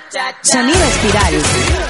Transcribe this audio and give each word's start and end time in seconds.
mi 0.00 0.10
cha 0.12 0.32
cha 0.32 0.32
cha. 0.42 0.52
Sonido 0.52 0.84
espiral. 0.84 1.89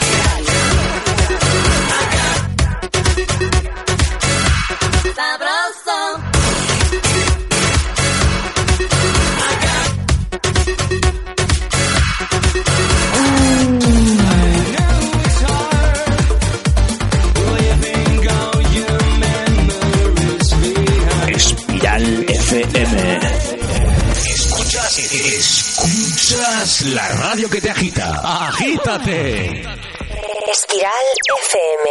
Agítate. 28.91 29.63
Espiral 30.51 31.07
FM. 31.47 31.87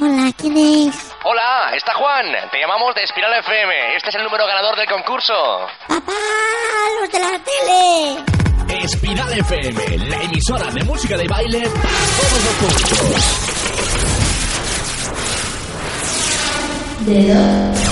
Hola, 0.00 0.32
¿quién 0.36 0.56
es? 0.56 1.12
Hola, 1.22 1.76
está 1.76 1.94
Juan. 1.94 2.26
Te 2.50 2.58
llamamos 2.58 2.92
de 2.96 3.04
Espiral 3.04 3.38
FM. 3.38 3.96
Este 3.96 4.08
es 4.08 4.16
el 4.16 4.24
número 4.24 4.44
ganador 4.48 4.76
del 4.76 4.88
concurso. 4.88 5.32
¡Papá! 5.86 6.12
¡Los 7.00 7.12
de 7.12 7.20
la 7.20 7.38
tele! 7.38 8.24
Espiral 8.82 9.38
FM, 9.38 9.98
la 10.08 10.22
emisora 10.24 10.70
de 10.72 10.82
música 10.82 11.16
de 11.16 11.28
baile 11.28 11.60
para 11.60 11.88
todos 12.18 12.44
los 12.44 12.54
públicos. 12.54 13.44
Sex, 17.04 17.16
sexos. 17.16 17.83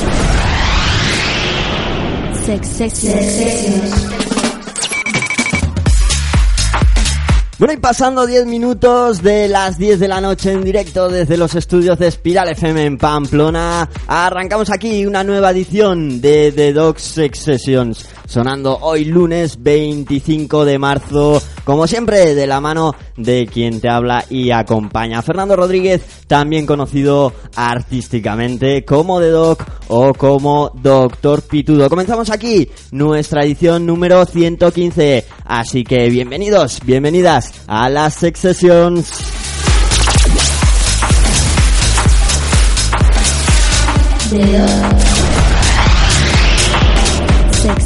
Bueno, 7.58 7.74
y 7.74 7.76
pasando 7.76 8.26
10 8.26 8.46
minutos 8.46 9.22
de 9.22 9.46
las 9.46 9.78
10 9.78 10.00
de 10.00 10.08
la 10.08 10.20
noche 10.20 10.50
en 10.50 10.64
directo 10.64 11.08
desde 11.08 11.36
los 11.36 11.54
estudios 11.54 11.96
de 12.00 12.08
Espiral 12.08 12.48
FM 12.48 12.84
en 12.84 12.98
Pamplona, 12.98 13.88
arrancamos 14.08 14.70
aquí 14.70 15.06
una 15.06 15.22
nueva 15.22 15.52
edición 15.52 16.20
de 16.20 16.50
The 16.50 16.72
Dog 16.72 16.98
Sex 16.98 17.38
Sessions, 17.38 18.04
sonando 18.32 18.78
hoy 18.80 19.04
lunes 19.04 19.62
25 19.62 20.64
de 20.64 20.78
marzo, 20.78 21.42
como 21.64 21.86
siempre, 21.86 22.34
de 22.34 22.46
la 22.46 22.62
mano 22.62 22.94
de 23.14 23.46
quien 23.46 23.78
te 23.78 23.90
habla 23.90 24.24
y 24.30 24.50
acompaña. 24.50 25.20
Fernando 25.20 25.54
Rodríguez, 25.54 26.02
también 26.26 26.64
conocido 26.64 27.34
artísticamente 27.54 28.86
como 28.86 29.20
The 29.20 29.28
Doc 29.28 29.62
o 29.88 30.14
como 30.14 30.70
Doctor 30.74 31.42
Pitudo. 31.42 31.90
Comenzamos 31.90 32.30
aquí 32.30 32.70
nuestra 32.90 33.44
edición 33.44 33.84
número 33.84 34.24
115, 34.24 35.26
así 35.44 35.84
que 35.84 36.08
bienvenidos, 36.08 36.80
bienvenidas 36.86 37.52
a 37.66 37.90
las 37.90 38.14
Sex 38.14 38.38
Sessions. 38.40 39.12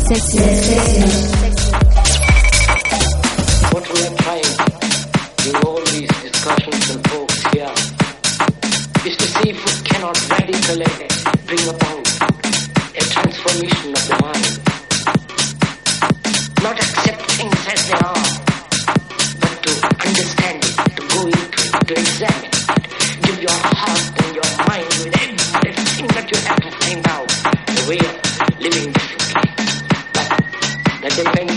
What 0.06 0.14
we 0.14 0.22
are 4.06 4.14
trying 4.22 4.54
in 5.48 5.56
all 5.66 5.82
these 5.86 6.06
discussions 6.22 6.90
and 6.90 7.02
talks 7.06 7.42
here 7.50 7.74
is 9.04 9.16
to 9.16 9.26
see 9.26 9.50
if 9.50 9.58
we 9.66 9.72
cannot 9.82 10.16
radically 10.30 10.86
bring 11.46 11.66
about 11.66 12.06
a 12.94 13.02
transformation 13.02 13.90
of 13.98 14.06
the 14.06 14.14
mind. 14.22 14.54
Not 16.62 16.78
accept 16.78 17.22
things 17.32 17.66
as 17.66 17.80
they 17.88 17.98
are, 17.98 18.22
but 19.42 19.58
to 19.58 19.72
understand 20.06 20.62
it, 20.62 20.76
to 20.94 21.02
go 21.02 21.26
into 21.26 21.66
it, 21.66 21.82
to 21.82 21.94
examine 21.98 22.54
it. 22.54 22.82
Give 23.26 23.42
your 23.42 23.58
heart 23.74 24.06
and 24.22 24.30
your 24.38 24.50
mind 24.70 24.86
that 26.14 26.30
you 26.30 26.38
have 26.46 26.62
to 26.62 26.70
find 26.78 27.02
out 27.08 27.26
the 27.74 27.82
way 27.90 27.98
of 27.98 28.14
living 28.60 29.05
Second 31.08 31.34
thing 31.36 31.55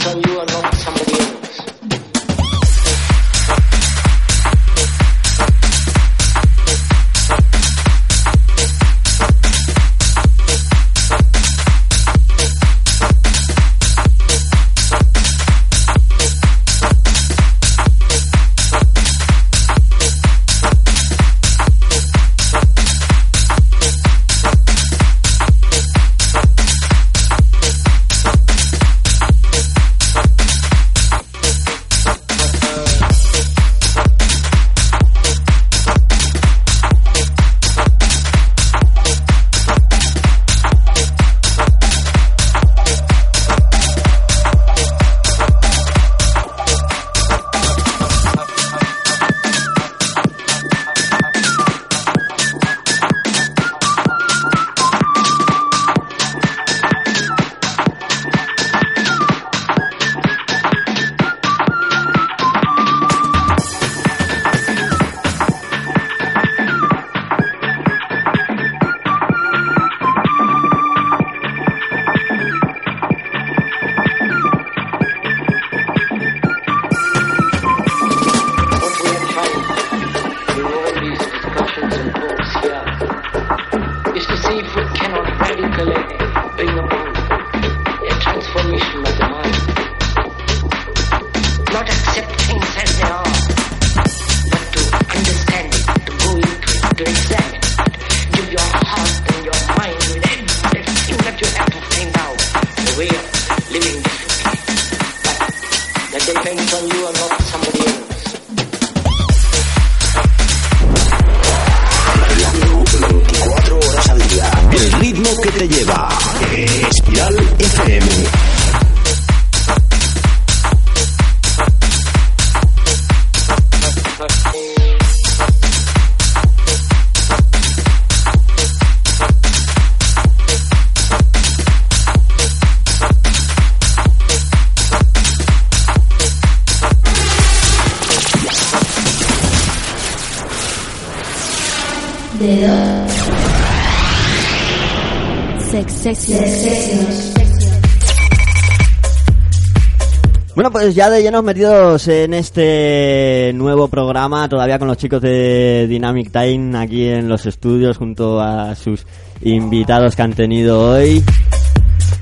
Bueno, 150.55 150.71
pues 150.71 150.95
ya 150.95 151.09
de 151.09 151.21
llenos 151.21 151.43
metidos 151.43 152.07
en 152.07 152.33
este 152.33 153.51
nuevo 153.53 153.87
programa, 153.87 154.49
todavía 154.49 154.79
con 154.79 154.87
los 154.87 154.97
chicos 154.97 155.21
de 155.21 155.85
Dynamic 155.87 156.31
Time 156.31 156.77
aquí 156.79 157.07
en 157.07 157.29
los 157.29 157.45
estudios 157.45 157.97
junto 157.97 158.41
a 158.41 158.75
sus 158.75 159.05
invitados 159.41 160.15
que 160.15 160.21
han 160.23 160.33
tenido 160.33 160.81
hoy 160.81 161.23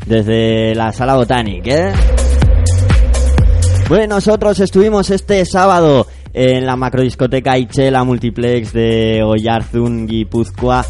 desde 0.05 0.75
la 0.75 0.91
sala 0.91 1.15
Botanic, 1.15 1.65
¿eh? 1.67 1.93
Bueno, 3.87 4.15
nosotros 4.15 4.59
estuvimos 4.59 5.09
este 5.11 5.45
sábado 5.45 6.07
en 6.33 6.65
la 6.65 6.75
macrodiscoteca 6.75 7.57
Ichela 7.57 8.03
Multiplex 8.03 8.73
de 8.73 9.23
Oyarzún, 9.23 10.05
Guipúzcoa, 10.05 10.85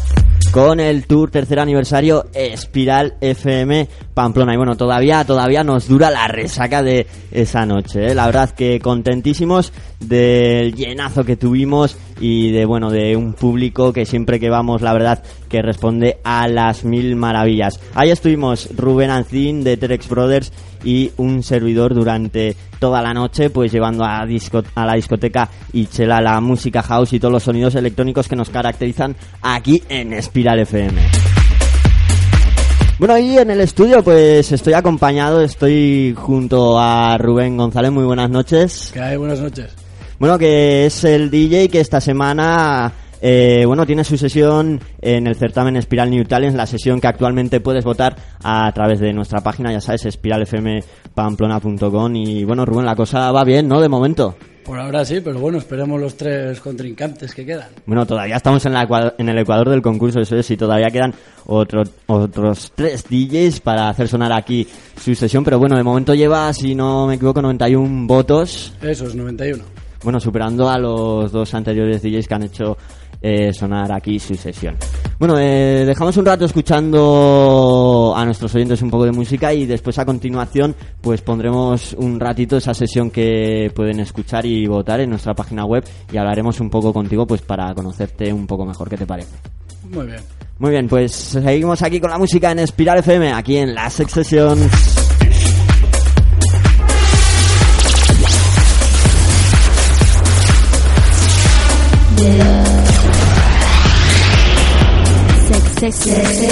con 0.52 0.80
el 0.80 1.06
tour 1.06 1.30
tercer 1.30 1.60
aniversario 1.60 2.26
Espiral 2.32 3.16
FM 3.20 3.88
Pamplona. 4.18 4.52
Y 4.52 4.56
bueno, 4.56 4.76
todavía, 4.76 5.24
todavía 5.24 5.62
nos 5.62 5.86
dura 5.86 6.10
la 6.10 6.26
resaca 6.26 6.82
de 6.82 7.06
esa 7.30 7.64
noche. 7.64 8.08
¿eh? 8.08 8.14
La 8.16 8.26
verdad 8.26 8.50
que 8.50 8.80
contentísimos 8.80 9.72
del 10.00 10.74
llenazo 10.74 11.22
que 11.24 11.36
tuvimos 11.36 11.96
y 12.20 12.50
de 12.50 12.64
bueno, 12.64 12.90
de 12.90 13.14
un 13.14 13.34
público 13.34 13.92
que 13.92 14.06
siempre 14.06 14.40
que 14.40 14.50
vamos, 14.50 14.82
la 14.82 14.92
verdad, 14.92 15.22
que 15.48 15.62
responde 15.62 16.18
a 16.24 16.48
las 16.48 16.84
mil 16.84 17.14
maravillas. 17.14 17.78
Ahí 17.94 18.10
estuvimos 18.10 18.70
Rubén 18.76 19.10
Ancín 19.10 19.62
de 19.62 19.76
Terex 19.76 20.08
Brothers 20.08 20.52
y 20.82 21.12
un 21.16 21.44
servidor 21.44 21.94
durante 21.94 22.56
toda 22.80 23.00
la 23.02 23.14
noche, 23.14 23.50
pues 23.50 23.70
llevando 23.70 24.04
a, 24.04 24.26
disco- 24.26 24.64
a 24.74 24.84
la 24.84 24.94
discoteca 24.94 25.48
Ichela 25.72 26.20
la 26.20 26.40
música 26.40 26.82
house 26.82 27.12
y 27.12 27.20
todos 27.20 27.32
los 27.32 27.44
sonidos 27.44 27.76
electrónicos 27.76 28.26
que 28.26 28.34
nos 28.36 28.50
caracterizan 28.50 29.14
aquí 29.42 29.80
en 29.88 30.12
Espiral 30.12 30.58
FM. 30.58 31.37
Bueno, 32.98 33.16
y 33.16 33.38
en 33.38 33.48
el 33.48 33.60
estudio 33.60 34.02
pues 34.02 34.50
estoy 34.50 34.72
acompañado, 34.72 35.40
estoy 35.40 36.16
junto 36.18 36.80
a 36.80 37.16
Rubén 37.16 37.56
González, 37.56 37.92
muy 37.92 38.02
buenas 38.02 38.28
noches. 38.28 38.90
¿Qué 38.92 39.00
hay? 39.00 39.16
Buenas 39.16 39.38
noches. 39.38 39.70
Bueno, 40.18 40.36
que 40.36 40.86
es 40.86 41.04
el 41.04 41.30
DJ 41.30 41.68
que 41.68 41.78
esta 41.78 42.00
semana, 42.00 42.92
eh, 43.20 43.64
bueno, 43.66 43.84
tiene 43.86 44.04
su 44.04 44.16
sesión 44.16 44.80
en 45.00 45.26
el 45.26 45.34
certamen 45.36 45.76
Espiral 45.76 46.10
New 46.10 46.24
Talents, 46.24 46.56
la 46.56 46.66
sesión 46.66 47.00
que 47.00 47.08
actualmente 47.08 47.60
puedes 47.60 47.84
votar 47.84 48.16
a 48.42 48.70
través 48.72 49.00
de 49.00 49.12
nuestra 49.12 49.40
página, 49.40 49.72
ya 49.72 49.80
sabes, 49.80 50.06
espiralfmpamplona.com 50.06 52.16
y 52.16 52.44
bueno, 52.44 52.64
Rubén, 52.64 52.86
la 52.86 52.96
cosa 52.96 53.30
va 53.32 53.44
bien, 53.44 53.68
¿no? 53.68 53.80
De 53.80 53.88
momento. 53.88 54.36
Por 54.64 54.78
ahora 54.78 55.02
sí, 55.04 55.20
pero 55.24 55.38
bueno, 55.40 55.56
esperemos 55.58 55.98
los 55.98 56.14
tres 56.16 56.60
contrincantes 56.60 57.34
que 57.34 57.46
quedan. 57.46 57.68
Bueno, 57.86 58.04
todavía 58.04 58.36
estamos 58.36 58.64
en, 58.66 58.74
la 58.74 59.14
en 59.16 59.28
el 59.30 59.38
ecuador 59.38 59.70
del 59.70 59.80
concurso, 59.80 60.20
eso 60.20 60.36
es, 60.36 60.50
y 60.50 60.58
todavía 60.58 60.90
quedan 60.90 61.14
otro- 61.46 61.84
otros 62.06 62.70
tres 62.74 63.04
DJs 63.08 63.60
para 63.60 63.88
hacer 63.88 64.08
sonar 64.08 64.30
aquí 64.32 64.66
su 65.00 65.14
sesión, 65.14 65.42
pero 65.42 65.58
bueno, 65.58 65.74
de 65.74 65.82
momento 65.82 66.14
lleva, 66.14 66.52
si 66.52 66.74
no 66.74 67.06
me 67.06 67.14
equivoco, 67.14 67.40
91 67.40 68.06
votos. 68.06 68.74
Eso 68.82 69.06
es 69.06 69.14
91. 69.14 69.64
Bueno, 70.04 70.20
superando 70.20 70.68
a 70.68 70.78
los 70.78 71.32
dos 71.32 71.54
anteriores 71.54 72.02
DJs 72.02 72.28
que 72.28 72.34
han 72.34 72.42
hecho 72.42 72.76
eh, 73.20 73.52
sonar 73.52 73.92
aquí 73.92 74.18
su 74.18 74.34
sesión. 74.34 74.76
Bueno, 75.18 75.38
eh, 75.38 75.84
dejamos 75.84 76.16
un 76.16 76.26
rato 76.26 76.44
escuchando 76.44 78.14
a 78.16 78.24
nuestros 78.24 78.54
oyentes 78.54 78.80
un 78.82 78.90
poco 78.90 79.04
de 79.04 79.12
música 79.12 79.52
y 79.52 79.66
después 79.66 79.98
a 79.98 80.04
continuación 80.04 80.74
pues 81.00 81.22
pondremos 81.22 81.94
un 81.94 82.20
ratito 82.20 82.56
esa 82.56 82.74
sesión 82.74 83.10
que 83.10 83.72
pueden 83.74 84.00
escuchar 84.00 84.46
y 84.46 84.66
votar 84.66 85.00
en 85.00 85.10
nuestra 85.10 85.34
página 85.34 85.64
web 85.64 85.84
y 86.12 86.16
hablaremos 86.16 86.60
un 86.60 86.70
poco 86.70 86.92
contigo 86.92 87.26
pues 87.26 87.42
para 87.42 87.74
conocerte 87.74 88.32
un 88.32 88.46
poco 88.46 88.64
mejor. 88.64 88.88
¿Qué 88.88 88.96
te 88.96 89.06
parece? 89.06 89.34
Muy 89.90 90.06
bien. 90.06 90.20
Muy 90.58 90.70
bien, 90.70 90.88
pues 90.88 91.12
seguimos 91.12 91.82
aquí 91.82 92.00
con 92.00 92.10
la 92.10 92.18
música 92.18 92.50
en 92.50 92.60
Espiral 92.60 92.98
FM, 92.98 93.32
aquí 93.32 93.56
en 93.56 93.74
la 93.74 93.88
Sex 93.90 94.10
Session. 94.10 94.58
Sex 105.90 106.47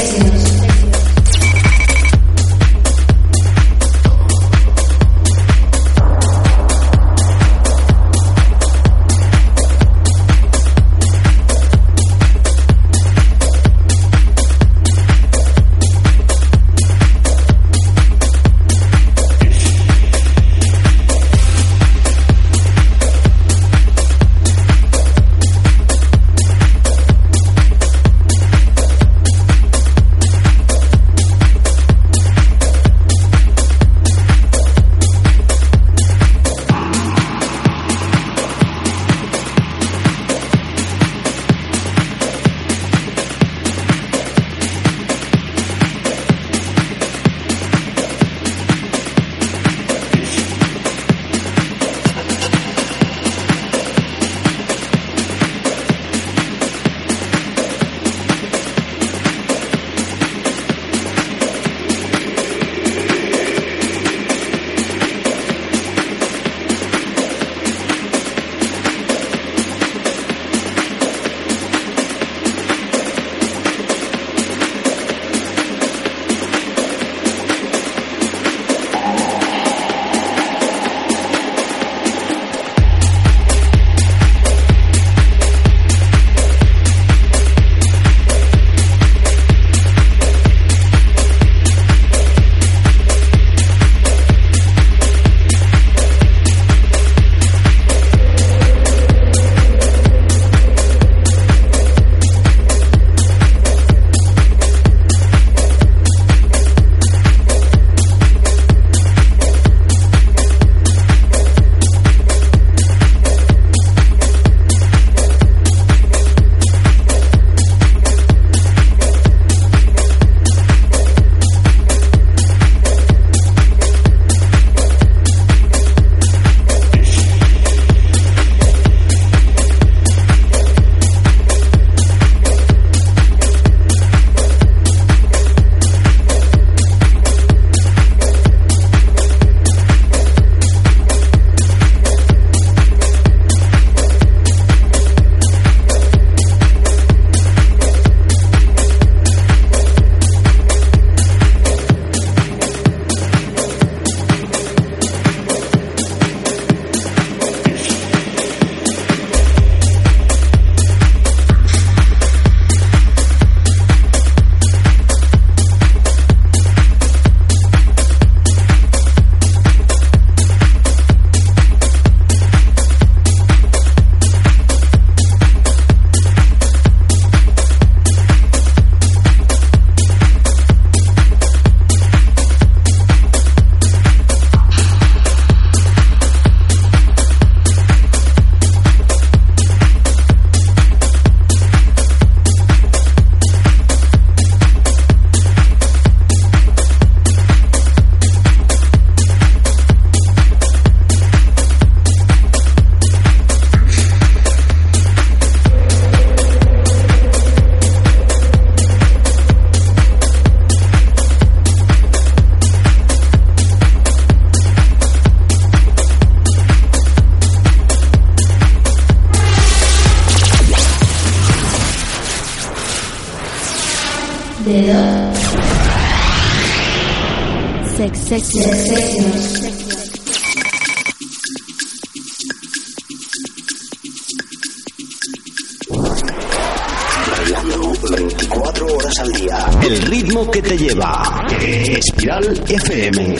24 238.76 238.94
horas 238.94 239.18
al 239.18 239.32
día. 239.32 239.66
El 239.82 240.02
ritmo 240.02 240.50
que 240.50 240.62
te 240.62 240.76
lleva. 240.76 241.46
Espiral 241.60 242.44
FM. 242.68 243.36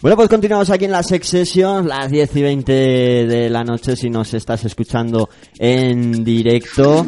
Bueno, 0.00 0.16
pues 0.16 0.28
continuamos 0.28 0.70
aquí 0.70 0.86
en 0.86 0.92
la 0.92 1.02
Sex 1.02 1.28
Session, 1.28 1.88
las 1.88 2.10
10 2.10 2.36
y 2.36 2.42
20 2.42 2.72
de 2.72 3.50
la 3.50 3.64
noche 3.64 3.96
si 3.96 4.08
nos 4.10 4.32
estás 4.34 4.64
escuchando 4.64 5.28
en 5.58 6.24
directo. 6.24 7.04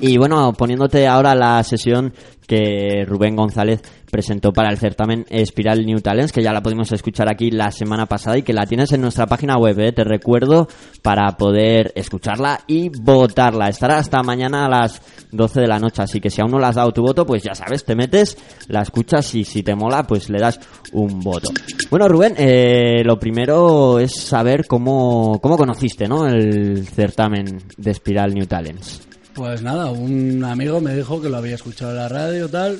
Y 0.00 0.16
bueno, 0.16 0.52
poniéndote 0.52 1.06
ahora 1.06 1.34
la 1.34 1.62
sesión 1.62 2.12
que 2.46 3.04
Rubén 3.06 3.36
González 3.36 3.80
presentó 4.14 4.52
para 4.52 4.70
el 4.70 4.78
certamen 4.78 5.26
Espiral 5.28 5.84
New 5.84 6.00
Talents, 6.00 6.30
que 6.30 6.40
ya 6.40 6.52
la 6.52 6.62
pudimos 6.62 6.92
escuchar 6.92 7.28
aquí 7.28 7.50
la 7.50 7.72
semana 7.72 8.06
pasada 8.06 8.38
y 8.38 8.44
que 8.44 8.52
la 8.52 8.64
tienes 8.64 8.92
en 8.92 9.00
nuestra 9.00 9.26
página 9.26 9.58
web, 9.58 9.76
¿eh? 9.80 9.90
te 9.90 10.04
recuerdo, 10.04 10.68
para 11.02 11.36
poder 11.36 11.90
escucharla 11.96 12.60
y 12.68 12.90
votarla. 12.90 13.68
Estará 13.68 13.98
hasta 13.98 14.22
mañana 14.22 14.66
a 14.66 14.68
las 14.68 15.02
12 15.32 15.62
de 15.62 15.66
la 15.66 15.80
noche, 15.80 16.02
así 16.02 16.20
que 16.20 16.30
si 16.30 16.40
aún 16.40 16.52
no 16.52 16.60
le 16.60 16.66
has 16.66 16.76
dado 16.76 16.92
tu 16.92 17.02
voto, 17.02 17.26
pues 17.26 17.42
ya 17.42 17.56
sabes, 17.56 17.84
te 17.84 17.96
metes, 17.96 18.38
la 18.68 18.82
escuchas 18.82 19.34
y 19.34 19.42
si 19.42 19.64
te 19.64 19.74
mola, 19.74 20.04
pues 20.04 20.30
le 20.30 20.38
das 20.38 20.60
un 20.92 21.18
voto. 21.18 21.50
Bueno, 21.90 22.06
Rubén, 22.06 22.36
eh, 22.38 23.02
lo 23.04 23.18
primero 23.18 23.98
es 23.98 24.14
saber 24.14 24.64
cómo, 24.68 25.40
cómo 25.42 25.56
conociste 25.56 26.06
¿no? 26.06 26.28
el 26.28 26.86
certamen 26.86 27.64
de 27.76 27.90
Espiral 27.90 28.32
New 28.32 28.46
Talents. 28.46 29.08
Pues 29.34 29.60
nada, 29.60 29.90
un 29.90 30.44
amigo 30.44 30.80
me 30.80 30.94
dijo 30.94 31.20
que 31.20 31.28
lo 31.28 31.38
había 31.38 31.56
escuchado 31.56 31.90
en 31.90 31.96
la 31.96 32.08
radio 32.08 32.48
tal. 32.48 32.78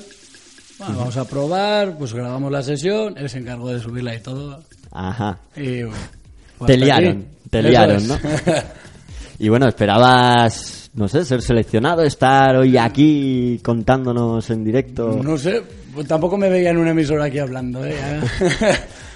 Bueno, 0.79 0.97
vamos 0.97 1.17
a 1.17 1.25
probar, 1.25 1.97
pues 1.97 2.13
grabamos 2.13 2.51
la 2.51 2.61
sesión, 2.61 3.17
él 3.17 3.29
se 3.29 3.37
encargó 3.39 3.71
de 3.71 3.79
subirla 3.79 4.15
y 4.15 4.19
todo. 4.19 4.61
Ajá. 4.91 5.37
Y 5.55 5.83
bueno, 5.83 5.97
pues 6.57 6.67
te 6.67 6.77
liaron, 6.77 7.25
te 7.49 7.63
liaron, 7.63 7.97
es. 7.97 8.07
¿no? 8.07 8.17
Y 9.37 9.49
bueno, 9.49 9.67
esperabas, 9.67 10.89
no 10.93 11.07
sé, 11.07 11.25
ser 11.25 11.41
seleccionado, 11.41 12.03
estar 12.03 12.55
hoy 12.55 12.77
aquí 12.77 13.59
contándonos 13.63 14.49
en 14.49 14.63
directo. 14.63 15.19
no 15.21 15.37
sé, 15.37 15.61
pues 15.95 16.07
tampoco 16.07 16.37
me 16.37 16.49
veía 16.49 16.69
en 16.69 16.77
una 16.77 16.91
emisora 16.91 17.25
aquí 17.25 17.39
hablando, 17.39 17.83
¿eh? 17.85 17.95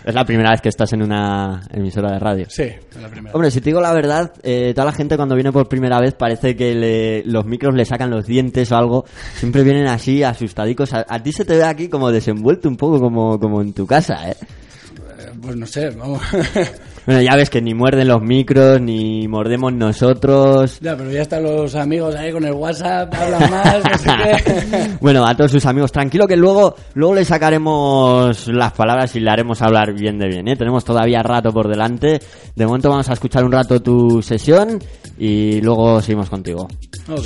Es 0.06 0.16
la 0.16 0.24
primera 0.24 0.52
vez 0.52 0.62
que 0.62 0.70
estás 0.70 0.94
en 0.94 1.04
una 1.04 1.62
emisora 1.72 2.14
de 2.14 2.20
radio. 2.20 2.46
sí, 2.50 2.64
es 2.64 3.02
la 3.02 3.10
primera. 3.10 3.36
Hombre, 3.36 3.52
si 3.52 3.60
te 3.60 3.66
digo 3.70 3.82
la 3.82 3.92
verdad, 3.94 4.32
eh, 4.44 4.72
toda 4.74 4.86
la 4.86 4.92
gente 4.94 5.18
cuando 5.18 5.36
viene 5.36 5.52
por 5.52 5.68
primera 5.68 6.00
vez 6.00 6.14
parece 6.14 6.56
que 6.56 6.74
le- 6.74 7.24
los 7.26 7.46
micros 7.46 7.76
le 7.76 7.84
sacan 7.84 8.10
los 8.10 8.26
dientes 8.26 8.72
o 8.72 8.78
algo. 8.78 9.06
Siempre 9.36 9.62
vienen 9.64 9.88
así, 9.88 10.24
asustadicos. 10.24 10.94
A, 10.94 11.06
a 11.08 11.22
ti 11.22 11.34
se 11.34 11.44
te 11.44 11.58
ve 11.58 11.66
aquí 11.66 11.90
como 11.90 12.12
desenvuelto 12.12 12.70
un 12.70 12.78
poco 12.78 13.00
como, 13.02 13.38
como 13.40 13.62
en 13.62 13.74
tu 13.74 13.86
casa, 13.86 14.30
¿eh? 14.32 14.38
Eh, 14.40 15.32
Pues 15.42 15.56
no 15.58 15.66
sé, 15.66 15.90
vamos. 15.90 16.22
Bueno, 17.10 17.24
ya 17.24 17.36
ves 17.36 17.50
que 17.50 17.60
ni 17.60 17.74
muerden 17.74 18.08
los 18.08 18.22
micros, 18.22 18.80
ni 18.80 19.28
mordemos 19.28 19.74
nosotros. 19.74 20.80
ya, 20.80 20.96
pero 20.96 21.10
ya 21.10 21.24
están 21.24 21.42
los 21.42 21.74
amigos 21.74 22.13
ahí 22.13 22.32
con 22.32 22.46
el 22.46 22.54
WhatsApp, 22.54 23.12
hablan 23.12 23.50
más, 23.50 23.84
no 23.84 23.98
sé 23.98 24.10
qué. 24.46 24.92
bueno, 25.01 25.25
a 25.25 25.34
todos 25.36 25.50
sus 25.50 25.66
amigos, 25.66 25.92
tranquilo 25.92 26.28
que 26.28 26.36
luego, 26.36 26.75
luego 26.94 27.16
le 27.16 27.25
sacaremos 27.25 28.48
las 28.50 28.74
palabras 28.74 29.16
y 29.16 29.22
le 29.22 29.32
haremos 29.32 29.60
hablar 29.63 29.92
bien 29.94 30.20
de 30.20 30.28
bien, 30.28 30.48
¿eh? 30.50 30.56
Tenemos 30.56 30.86
todavía 30.86 31.24
rato 31.24 31.51
por 31.51 31.68
delante. 31.68 32.22
De 32.56 32.66
momento 32.68 32.89
vamos 32.92 33.10
a 33.10 33.13
escuchar 33.13 33.44
un 33.44 33.54
rato 33.54 33.82
tu 33.82 34.22
sesión 34.22 34.78
y 35.18 35.62
luego 35.62 36.04
seguimos 36.04 36.30
contigo. 36.30 36.68
Ok. 37.08 37.25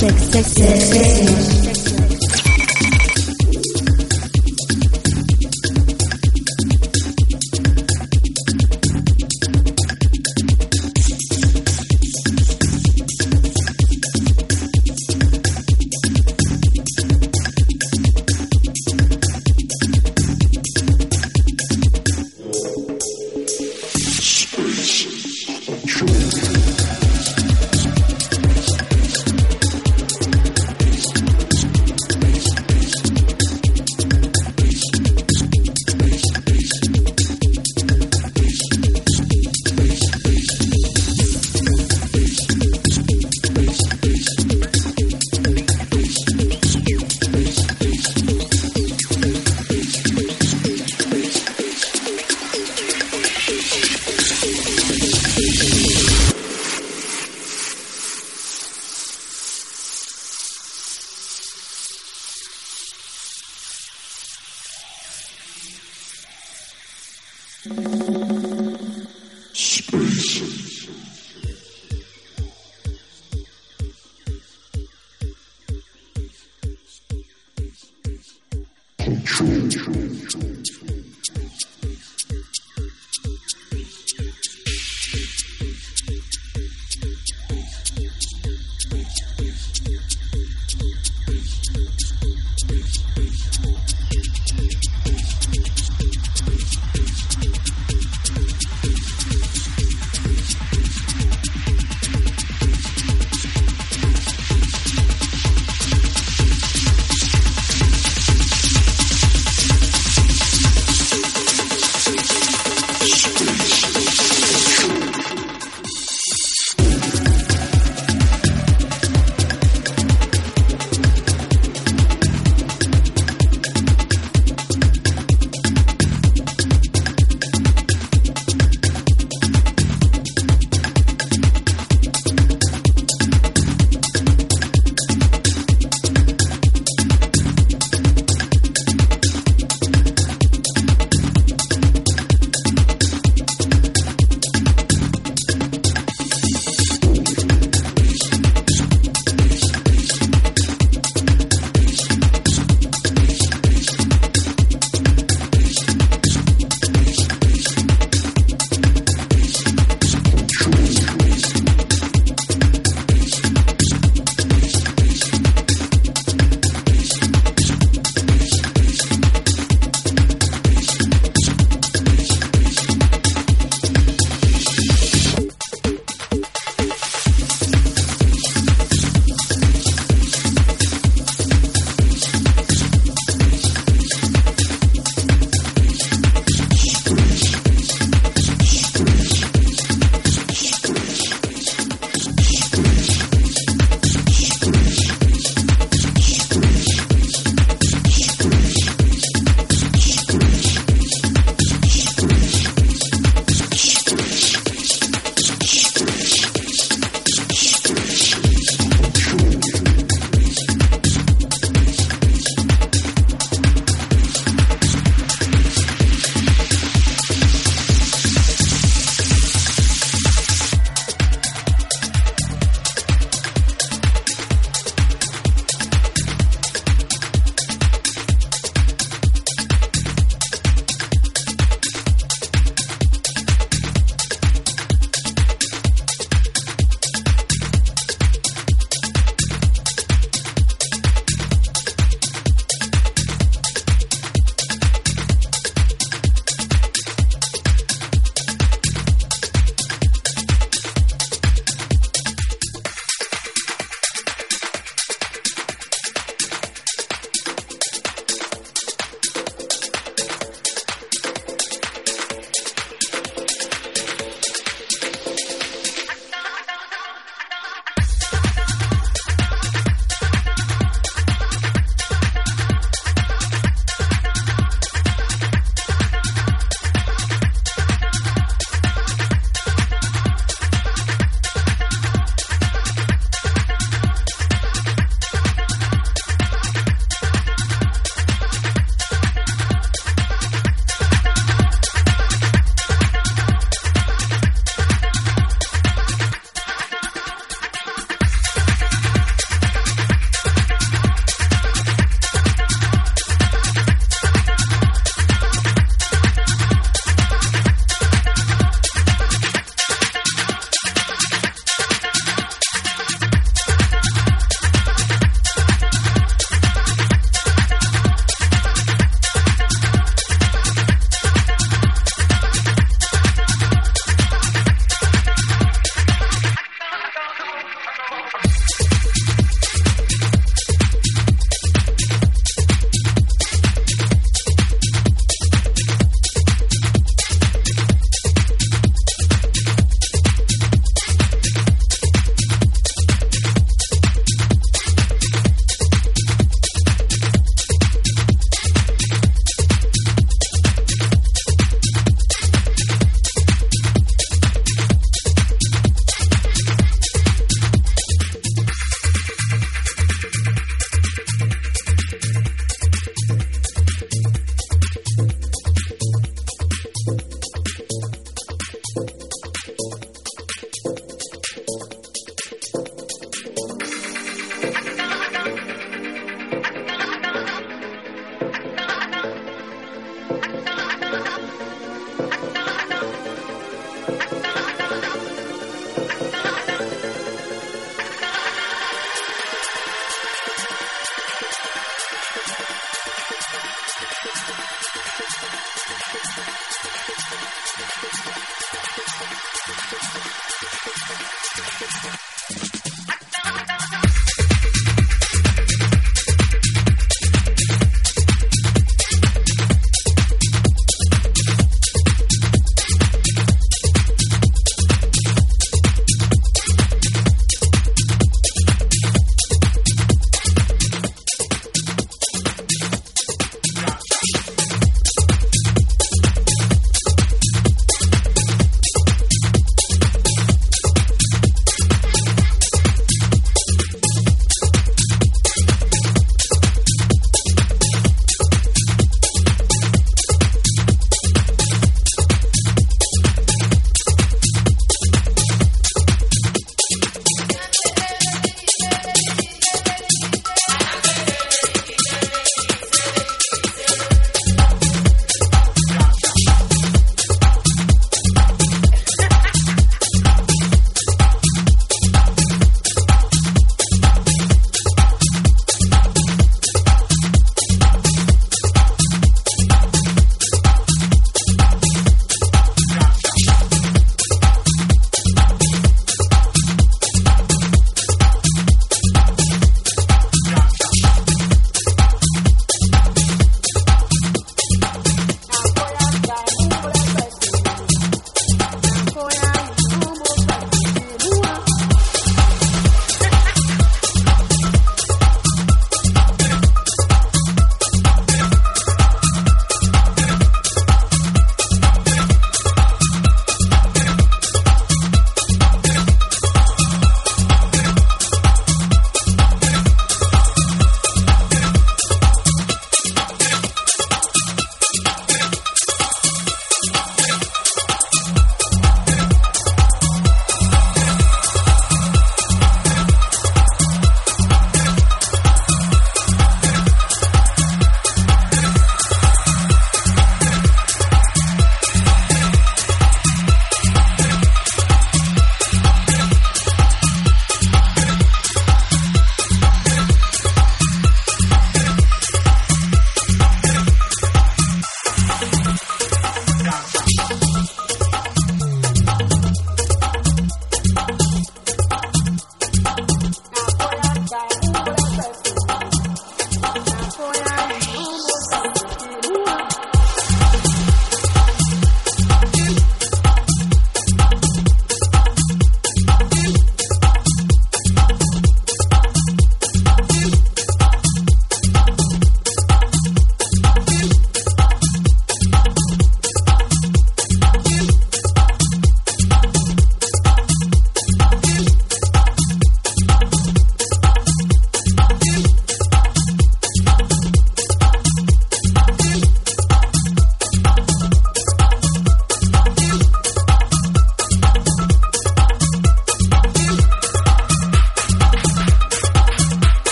Sex, 0.00 0.30
sex, 0.32 0.46
sex, 0.56 1.59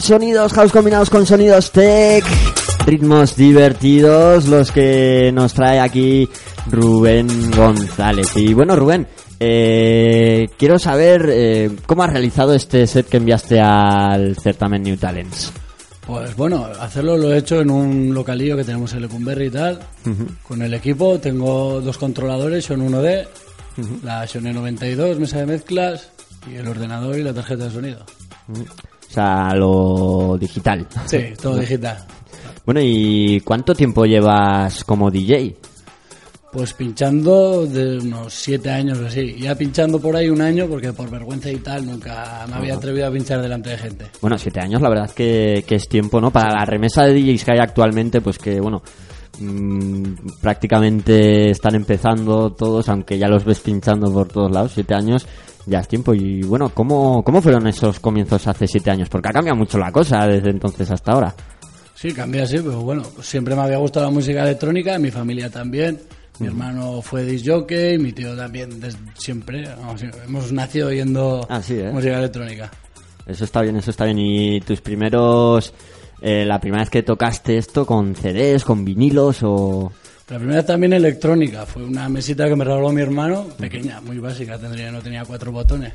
Sonidos 0.00 0.52
house 0.54 0.72
combinados 0.72 1.08
con 1.08 1.24
sonidos 1.24 1.70
tech, 1.70 2.24
ritmos 2.84 3.36
divertidos, 3.36 4.48
los 4.48 4.72
que 4.72 5.30
nos 5.32 5.54
trae 5.54 5.78
aquí 5.78 6.28
Rubén 6.68 7.52
González. 7.52 8.36
Y 8.36 8.54
bueno, 8.54 8.74
Rubén, 8.74 9.06
eh, 9.38 10.48
quiero 10.58 10.80
saber 10.80 11.28
eh, 11.30 11.70
cómo 11.86 12.02
has 12.02 12.10
realizado 12.10 12.54
este 12.54 12.88
set 12.88 13.08
que 13.08 13.18
enviaste 13.18 13.60
al 13.60 14.36
certamen 14.36 14.82
New 14.82 14.96
Talents. 14.96 15.52
Pues 16.04 16.34
bueno, 16.34 16.66
hacerlo 16.80 17.16
lo 17.16 17.32
he 17.32 17.38
hecho 17.38 17.60
en 17.60 17.70
un 17.70 18.12
localillo 18.12 18.56
que 18.56 18.64
tenemos 18.64 18.92
en 18.94 19.02
Lecumberri 19.02 19.46
y 19.46 19.50
tal. 19.50 19.78
Con 20.42 20.60
el 20.62 20.74
equipo 20.74 21.20
tengo 21.20 21.80
dos 21.80 21.98
controladores, 21.98 22.64
son 22.64 22.80
1D, 22.90 23.28
la 24.02 24.26
Sony 24.26 24.52
92, 24.52 25.20
mesa 25.20 25.38
de 25.38 25.46
mezclas 25.46 26.10
y 26.50 26.56
el 26.56 26.66
ordenador 26.66 27.16
y 27.16 27.22
la 27.22 27.32
tarjeta 27.32 27.66
de 27.66 27.70
sonido. 27.70 28.04
Sea, 29.14 29.54
lo 29.54 30.36
digital. 30.38 30.86
Sí, 31.06 31.18
todo 31.40 31.56
digital. 31.56 32.04
Bueno, 32.64 32.80
¿y 32.82 33.40
cuánto 33.40 33.74
tiempo 33.74 34.06
llevas 34.06 34.84
como 34.84 35.10
DJ? 35.10 35.54
Pues 36.50 36.72
pinchando 36.72 37.66
de 37.66 37.98
unos 37.98 38.32
siete 38.32 38.70
años 38.70 38.98
o 38.98 39.06
así. 39.06 39.34
Ya 39.40 39.56
pinchando 39.56 39.98
por 39.98 40.14
ahí 40.14 40.30
un 40.30 40.40
año 40.40 40.66
porque 40.68 40.92
por 40.92 41.10
vergüenza 41.10 41.50
y 41.50 41.56
tal 41.56 41.84
nunca 41.84 42.46
me 42.48 42.54
había 42.54 42.74
atrevido 42.74 43.08
a 43.08 43.10
pinchar 43.10 43.42
delante 43.42 43.70
de 43.70 43.78
gente. 43.78 44.06
Bueno, 44.20 44.38
siete 44.38 44.60
años, 44.60 44.80
la 44.80 44.88
verdad 44.88 45.10
que, 45.10 45.64
que 45.66 45.74
es 45.74 45.88
tiempo, 45.88 46.20
¿no? 46.20 46.30
Para 46.30 46.54
la 46.54 46.64
remesa 46.64 47.02
de 47.02 47.14
DJs 47.14 47.44
que 47.44 47.52
hay 47.52 47.58
actualmente, 47.58 48.20
pues 48.20 48.38
que, 48.38 48.60
bueno, 48.60 48.82
mm, 49.40 50.38
prácticamente 50.40 51.50
están 51.50 51.74
empezando 51.74 52.52
todos, 52.52 52.88
aunque 52.88 53.18
ya 53.18 53.26
los 53.26 53.44
ves 53.44 53.58
pinchando 53.58 54.12
por 54.12 54.28
todos 54.28 54.52
lados, 54.52 54.72
siete 54.74 54.94
años, 54.94 55.26
ya 55.66 55.80
es 55.80 55.88
tiempo. 55.88 56.14
Y 56.14 56.42
bueno, 56.42 56.68
¿cómo, 56.70 57.22
cómo 57.22 57.40
fueron 57.42 57.66
esos 57.66 58.00
comienzos 58.00 58.46
hace 58.46 58.66
siete 58.66 58.90
años? 58.90 59.08
Porque 59.08 59.28
ha 59.28 59.32
cambiado 59.32 59.56
mucho 59.58 59.78
la 59.78 59.90
cosa 59.92 60.26
desde 60.26 60.50
entonces 60.50 60.90
hasta 60.90 61.12
ahora. 61.12 61.34
Sí, 61.94 62.12
cambié 62.12 62.42
así, 62.42 62.56
pero 62.58 62.80
bueno, 62.80 63.02
siempre 63.22 63.54
me 63.54 63.62
había 63.62 63.78
gustado 63.78 64.06
la 64.06 64.12
música 64.12 64.42
electrónica, 64.42 64.98
mi 64.98 65.10
familia 65.10 65.48
también. 65.50 66.00
Mi 66.40 66.48
hermano 66.48 67.00
fue 67.00 67.24
disc 67.24 67.46
jockey, 67.48 67.96
mi 67.98 68.12
tío 68.12 68.36
también 68.36 68.80
desde 68.80 68.98
siempre. 69.16 69.64
vamos, 69.78 70.02
hemos 70.02 70.50
nacido 70.52 70.88
oyendo 70.88 71.46
Así, 71.48 71.74
¿eh? 71.78 71.90
música 71.92 72.18
electrónica. 72.18 72.70
Eso 73.26 73.44
está 73.44 73.62
bien, 73.62 73.76
eso 73.76 73.90
está 73.90 74.04
bien. 74.04 74.18
¿Y 74.18 74.60
tus 74.60 74.80
primeros... 74.80 75.72
eh, 76.20 76.44
la 76.44 76.58
primera 76.60 76.82
vez 76.82 76.90
que 76.90 77.02
tocaste 77.04 77.56
esto 77.56 77.86
con 77.86 78.14
CDs, 78.16 78.64
con 78.64 78.84
vinilos 78.84 79.38
o...? 79.42 79.92
La 80.30 80.38
primera 80.38 80.64
también 80.64 80.92
electrónica, 80.94 81.66
fue 81.66 81.84
una 81.84 82.08
mesita 82.08 82.48
que 82.48 82.56
me 82.56 82.64
regaló 82.64 82.90
mi 82.90 83.02
hermano, 83.02 83.44
pequeña, 83.58 84.00
muy 84.00 84.18
básica, 84.18 84.58
tendría, 84.58 84.90
no 84.90 85.00
tenía 85.02 85.24
cuatro 85.24 85.52
botones. 85.52 85.92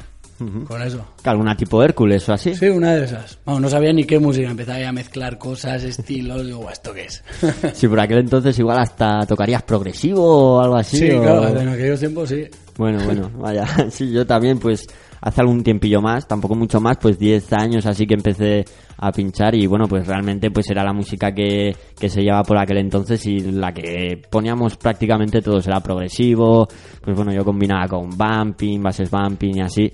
Con 0.67 0.81
eso. 0.81 1.03
¿Alguna 1.25 1.57
tipo 1.57 1.83
Hércules 1.83 2.29
o 2.29 2.33
así? 2.33 2.55
Sí, 2.55 2.67
una 2.69 2.93
de 2.95 3.03
esas. 3.03 3.37
Vamos, 3.43 3.61
no 3.61 3.69
sabía 3.69 3.91
ni 3.91 4.05
qué 4.05 4.19
música, 4.19 4.49
empezaba 4.49 4.79
ya 4.79 4.87
a 4.87 4.93
mezclar 4.93 5.37
cosas, 5.37 5.83
estilos, 5.83 6.45
digo, 6.45 6.59
"Buah, 6.59 6.71
¿esto 6.71 6.93
qué 6.93 7.05
es? 7.07 7.21
Sí, 7.73 7.89
por 7.89 7.99
aquel 7.99 8.19
entonces 8.19 8.57
igual 8.57 8.79
hasta 8.79 9.25
tocarías 9.25 9.63
progresivo 9.63 10.23
o 10.55 10.61
algo 10.61 10.75
así. 10.77 10.97
sí, 10.97 11.11
o- 11.11 11.21
claro, 11.21 11.59
en 11.59 11.67
aquellos 11.67 11.99
tiempos 11.99 12.29
sí. 12.29 12.45
Bueno, 12.77 13.03
bueno, 13.03 13.29
vaya. 13.37 13.65
Sí, 13.91 14.09
yo 14.13 14.25
también, 14.25 14.59
pues, 14.59 14.87
hace 15.19 15.41
algún 15.41 15.61
tiempillo 15.61 16.01
más, 16.01 16.25
tampoco 16.25 16.55
mucho 16.55 16.79
más, 16.79 16.95
pues 17.01 17.19
10 17.19 17.51
años 17.51 17.85
así 17.85 18.07
que 18.07 18.13
empecé 18.13 18.63
a 19.01 19.12
pinchar 19.12 19.55
y 19.55 19.65
bueno, 19.65 19.85
pues 19.88 20.05
realmente 20.05 20.51
pues 20.51 20.69
era 20.69 20.83
la 20.83 20.91
música 20.93 21.31
que, 21.33 21.75
que 21.97 22.09
se 22.09 22.21
llevaba 22.21 22.43
por 22.43 22.57
aquel 22.57 22.77
entonces 22.79 23.25
y 23.25 23.39
la 23.39 23.73
que 23.73 24.21
poníamos 24.29 24.75
prácticamente 24.77 25.41
todos, 25.41 25.65
era 25.67 25.79
progresivo, 25.79 26.67
pues 27.01 27.15
bueno, 27.15 27.31
yo 27.33 27.45
combinaba 27.45 27.88
con 27.88 28.09
bumping, 28.09 28.81
bases 28.83 29.09
bumping 29.09 29.57
y 29.57 29.62
así. 29.62 29.93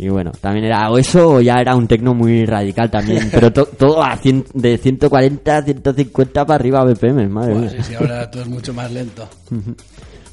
Y 0.00 0.08
bueno, 0.08 0.30
también 0.40 0.66
era 0.66 0.88
o 0.90 0.98
eso 0.98 1.28
o 1.28 1.40
ya 1.40 1.54
era 1.60 1.74
un 1.74 1.88
tecno 1.88 2.14
muy 2.14 2.44
radical 2.46 2.88
también, 2.88 3.28
pero 3.32 3.52
to- 3.52 3.66
todo 3.76 4.00
a 4.00 4.16
cien- 4.16 4.46
de 4.54 4.78
140 4.78 5.56
a 5.56 5.62
150 5.62 6.46
para 6.46 6.54
arriba 6.54 6.84
BPM, 6.84 7.28
madre 7.28 7.54
mía. 7.56 7.70
sí, 7.70 7.76
sí, 7.82 7.94
ahora 7.94 8.30
todo 8.30 8.42
es 8.42 8.48
mucho 8.48 8.72
más 8.72 8.92
lento. 8.92 9.28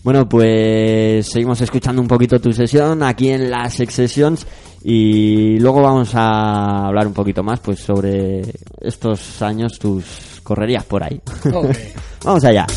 Bueno, 0.03 0.29
pues 0.29 1.25
seguimos 1.25 1.59
escuchando 1.61 1.99
un 1.99 2.07
poquito 2.07 2.39
tu 2.39 2.53
sesión 2.53 3.01
aquí 3.01 3.29
en 3.29 3.49
las 3.49 3.73
Sex 3.73 3.91
Sessions 3.91 4.45
y 4.87 5.57
luego 5.57 5.81
vamos 5.81 6.13
a 6.13 6.85
hablar 6.85 7.07
un 7.07 7.13
poquito 7.13 7.41
más 7.41 7.59
pues 7.59 7.79
sobre 7.79 8.43
estos 8.79 9.41
años, 9.41 9.79
tus 9.79 10.39
correrías 10.43 10.83
por 10.85 11.03
ahí. 11.03 11.19
Vamos 12.23 12.43
allá. 12.43 12.67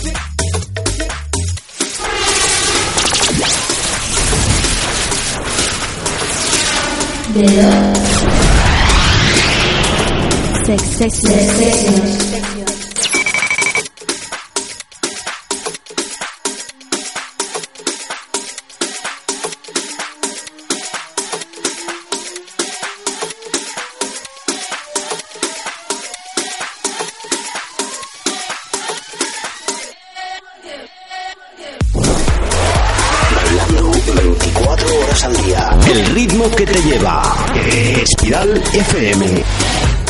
Sex, 10.65 10.83
sex, 10.83 11.15
sex, 11.15 11.57
sex. 11.59 12.28
Espiral 38.39 38.63
FM. 38.73 40.08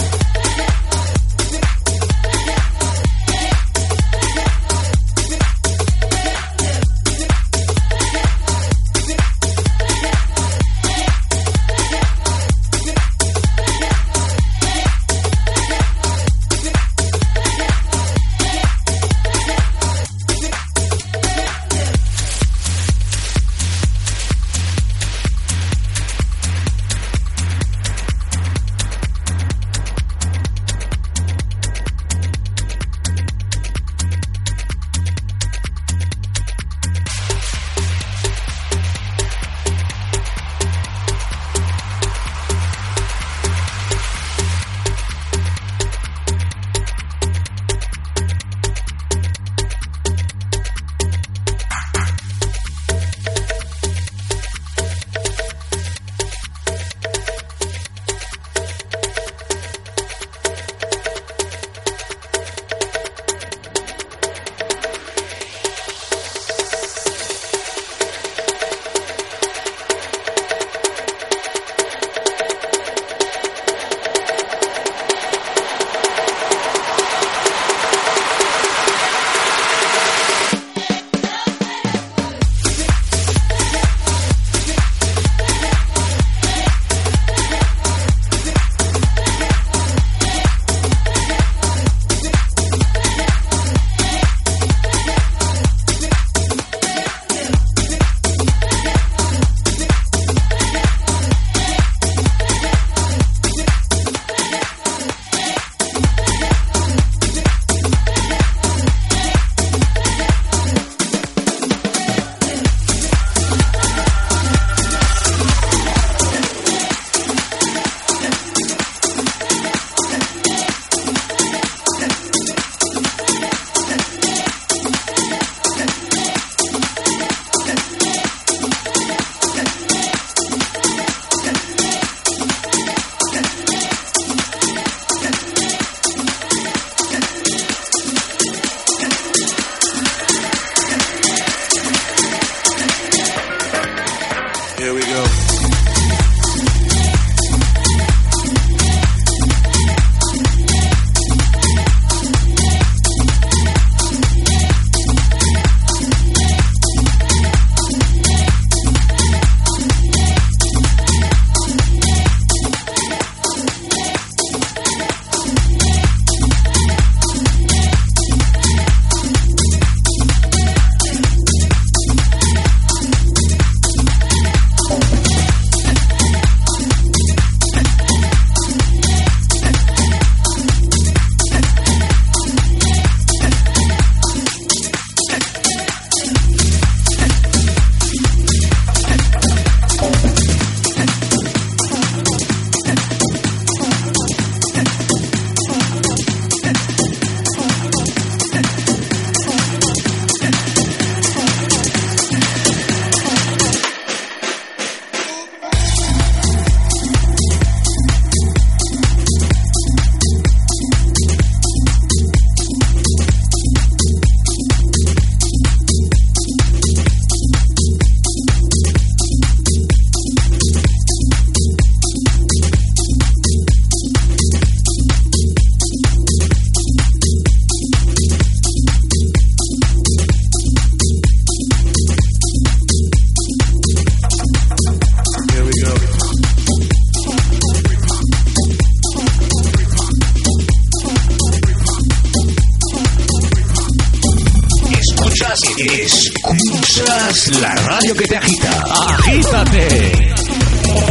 La 247.08 247.74
radio 247.74 248.14
que 248.14 248.24
te 248.24 248.36
agita. 248.36 248.84
Agítate. 249.08 250.34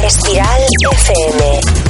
Espiral 0.05 0.61
FM. 0.91 1.86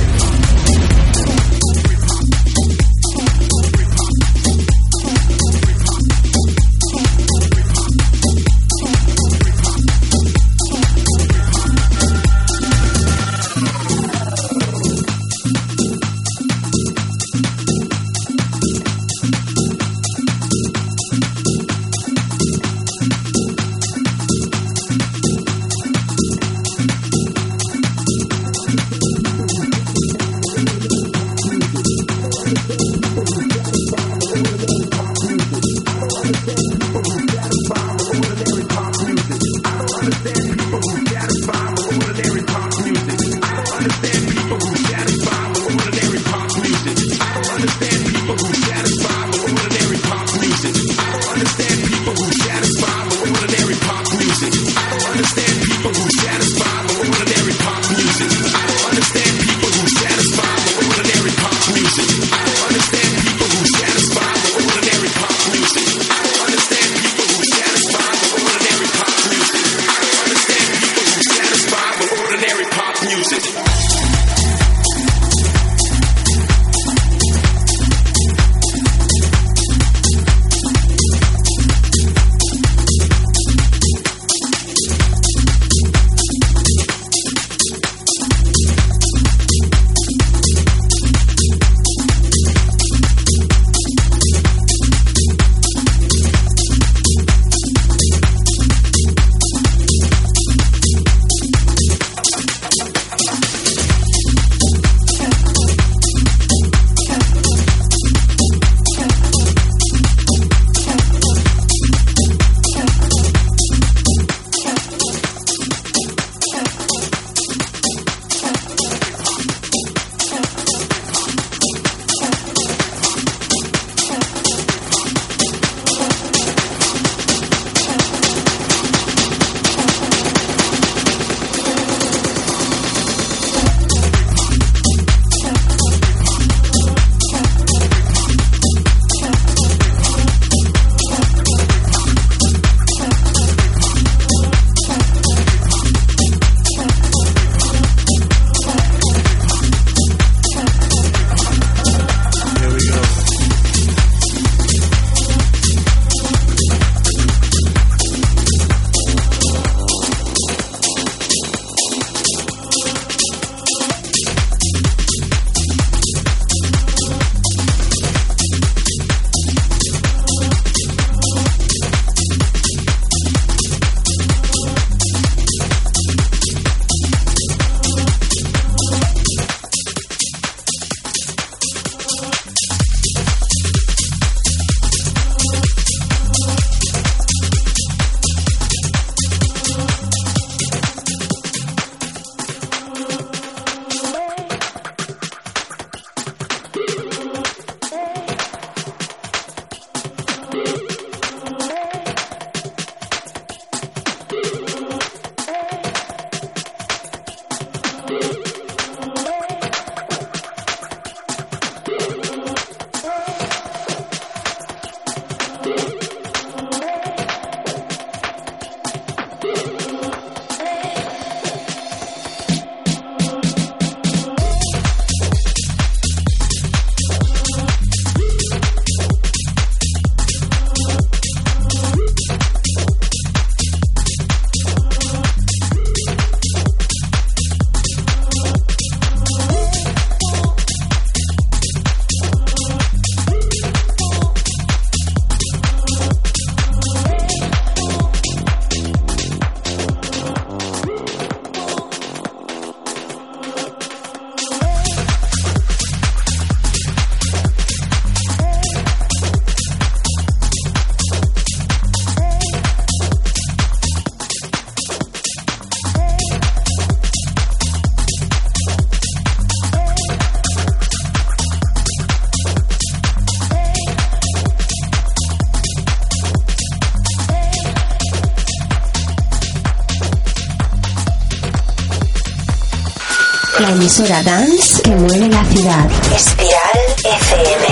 La 283.60 283.72
emisora 283.72 284.22
dance 284.22 284.82
que 284.84 284.92
mueve 284.92 285.30
la 285.30 285.44
ciudad. 285.46 285.90
Espiral 286.16 286.80
FM. 287.04 287.66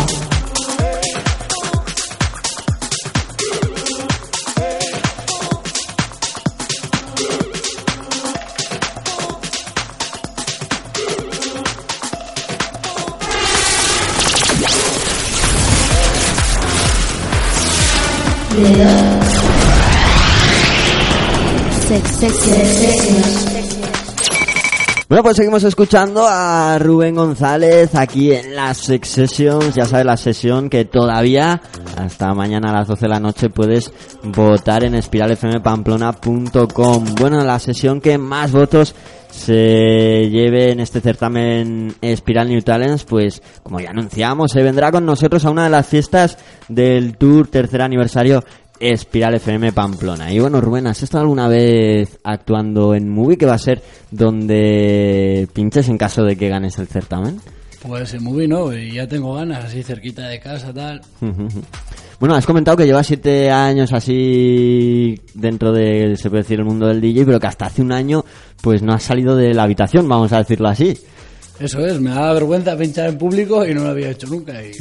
Yeah. 18.57 19.05
Bueno, 25.07 25.21
pues 25.21 25.38
seguimos 25.38 25.63
escuchando 25.63 26.26
a 26.28 26.80
Rubén 26.80 27.13
González 27.13 27.93
aquí 27.93 28.34
en 28.34 28.55
las 28.55 28.78
Sex 28.78 29.07
Sessions. 29.07 29.76
Ya 29.76 29.86
sabes, 29.86 30.03
la 30.05 30.17
sesión 30.17 30.67
que 30.67 30.86
todavía 30.86 31.61
hasta 31.95 32.34
mañana 32.34 32.71
a 32.71 32.73
las 32.73 32.88
12 32.88 33.05
de 33.05 33.09
la 33.09 33.19
noche 33.19 33.49
puedes 33.49 33.93
votar 34.23 34.84
en 34.84 34.95
espiralfmpamplona.com. 34.95 37.05
Bueno, 37.19 37.43
la 37.43 37.59
sesión 37.59 38.01
que 38.01 38.17
más 38.17 38.51
votos 38.51 38.95
se 39.30 40.28
lleve 40.30 40.71
en 40.71 40.80
este 40.80 41.01
certamen 41.01 41.93
Espiral 42.01 42.49
New 42.49 42.61
Talents, 42.61 43.03
pues 43.03 43.43
como 43.61 43.80
ya 43.80 43.91
anunciamos, 43.91 44.51
se 44.51 44.63
vendrá 44.63 44.91
con 44.91 45.05
nosotros 45.05 45.45
a 45.45 45.51
una 45.51 45.65
de 45.65 45.69
las 45.69 45.86
fiestas 45.86 46.39
del 46.67 47.15
Tour 47.17 47.47
tercer 47.47 47.84
aniversario 47.84 48.43
Espiral 48.91 49.36
FM 49.36 49.71
Pamplona. 49.73 50.31
Y 50.33 50.39
bueno, 50.39 50.61
Rubén, 50.61 50.88
¿has 50.88 51.01
estado 51.03 51.23
alguna 51.23 51.47
vez 51.47 52.17
actuando 52.23 52.93
en 52.95 53.09
Movie 53.09 53.38
que 53.38 53.45
va 53.45 53.53
a 53.55 53.59
ser 53.59 53.81
donde 54.11 55.47
pinches 55.53 55.89
en 55.89 55.97
caso 55.97 56.23
de 56.23 56.36
que 56.36 56.49
ganes 56.49 56.77
el 56.79 56.88
certamen? 56.88 57.39
Pues 57.88 58.13
en 58.15 58.23
movie 58.23 58.47
no, 58.47 58.75
y 58.75 58.93
ya 58.93 59.07
tengo 59.07 59.36
ganas, 59.36 59.65
así 59.65 59.83
cerquita 59.83 60.27
de 60.27 60.39
casa, 60.39 60.73
tal. 60.73 61.01
Bueno, 62.19 62.33
has 62.33 62.45
comentado 62.45 62.75
que 62.77 62.86
llevas 62.86 63.05
siete 63.05 63.51
años 63.51 63.93
así 63.93 65.19
dentro 65.36 65.71
de, 65.71 66.15
se 66.17 66.29
puede 66.31 66.41
decir, 66.41 66.57
el 66.59 66.65
mundo 66.65 66.88
del 66.88 66.99
DJ, 66.99 67.25
pero 67.25 67.39
que 67.39 67.45
hasta 67.47 67.67
hace 67.67 67.83
un 67.83 67.91
año 67.91 68.25
pues 68.61 68.81
no 68.81 68.93
has 68.93 69.03
salido 69.03 69.36
de 69.36 69.53
la 69.53 69.63
habitación, 69.63 70.09
vamos 70.09 70.31
a 70.33 70.39
decirlo 70.39 70.67
así. 70.67 70.97
Eso 71.59 71.86
es, 71.86 72.01
me 72.01 72.09
da 72.09 72.33
vergüenza 72.33 72.75
pinchar 72.75 73.09
en 73.09 73.17
público 73.19 73.63
y 73.65 73.73
no 73.75 73.83
lo 73.83 73.89
había 73.89 74.09
hecho 74.09 74.27
nunca. 74.27 74.53
Y 74.63 74.71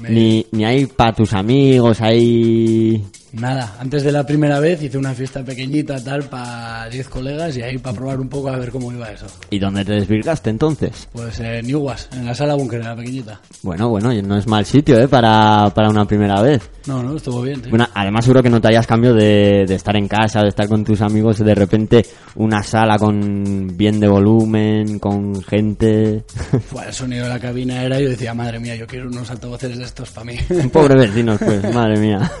me- 0.00 0.08
Ni, 0.10 0.46
ni 0.52 0.64
hay 0.64 0.86
para 0.86 1.12
tus 1.12 1.34
amigos, 1.34 2.00
hay... 2.00 3.04
Nada, 3.32 3.76
antes 3.78 4.02
de 4.04 4.12
la 4.12 4.24
primera 4.24 4.58
vez 4.58 4.82
hice 4.82 4.96
una 4.96 5.12
fiesta 5.12 5.44
pequeñita, 5.44 6.02
tal, 6.02 6.24
para 6.24 6.88
10 6.88 7.08
colegas 7.08 7.56
y 7.56 7.62
ahí 7.62 7.78
para 7.78 7.96
probar 7.96 8.20
un 8.20 8.28
poco 8.28 8.48
a 8.48 8.56
ver 8.56 8.70
cómo 8.70 8.90
iba 8.90 9.10
eso. 9.10 9.26
¿Y 9.50 9.58
dónde 9.58 9.84
te 9.84 9.92
desvirgaste 9.92 10.50
entonces? 10.50 11.08
Pues 11.12 11.38
en 11.40 11.66
Newguas, 11.66 12.08
en 12.12 12.24
la 12.24 12.34
sala 12.34 12.54
búnker, 12.54 12.82
la 12.82 12.96
pequeñita. 12.96 13.40
Bueno, 13.62 13.88
bueno, 13.90 14.12
no 14.22 14.36
es 14.36 14.46
mal 14.46 14.64
sitio, 14.64 14.98
¿eh? 14.98 15.08
Para, 15.08 15.70
para 15.74 15.90
una 15.90 16.06
primera 16.06 16.40
vez. 16.40 16.70
No, 16.86 17.02
no, 17.02 17.16
estuvo 17.16 17.42
bien. 17.42 17.62
sí. 17.62 17.70
Bueno, 17.70 17.86
además 17.94 18.24
seguro 18.24 18.42
que 18.42 18.50
no 18.50 18.60
te 18.60 18.68
hayas 18.68 18.86
cambio 18.86 19.12
de, 19.12 19.64
de 19.66 19.74
estar 19.74 19.94
en 19.96 20.08
casa, 20.08 20.40
de 20.40 20.48
estar 20.48 20.66
con 20.66 20.84
tus 20.84 21.02
amigos, 21.02 21.38
de 21.38 21.54
repente 21.54 22.06
una 22.36 22.62
sala 22.62 22.98
con 22.98 23.76
bien 23.76 24.00
de 24.00 24.08
volumen, 24.08 24.98
con 24.98 25.42
gente... 25.42 26.24
Fue 26.70 26.86
el 26.86 26.94
sonido 26.94 27.24
de 27.24 27.30
la 27.30 27.38
cabina 27.38 27.82
era 27.82 28.00
y 28.00 28.04
yo 28.04 28.10
decía, 28.10 28.32
madre 28.32 28.58
mía, 28.58 28.74
yo 28.74 28.86
quiero 28.86 29.08
unos 29.08 29.30
altavoces 29.30 29.76
de 29.76 29.84
estos 29.84 30.10
para 30.10 30.24
mí. 30.24 30.36
Pobre 30.72 30.96
vecinos, 31.06 31.38
pues, 31.44 31.74
madre 31.74 31.98
mía. 31.98 32.30